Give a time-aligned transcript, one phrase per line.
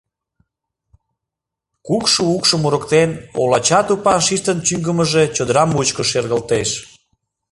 [1.85, 3.09] Кукшо укшым мурыктен,
[3.41, 6.69] олача тупан шиштын чӱҥгымыжӧ чодыра мучко шергылтеш.